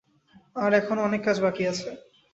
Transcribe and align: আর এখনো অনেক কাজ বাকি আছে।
আর 0.55 0.71
এখনো 0.73 1.01
অনেক 1.03 1.21
কাজ 1.25 1.37
বাকি 1.39 1.63
আছে। 1.67 1.89